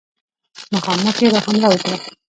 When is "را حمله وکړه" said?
1.33-1.97